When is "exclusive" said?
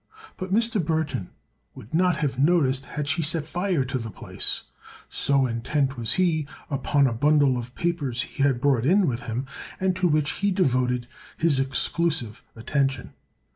11.59-12.41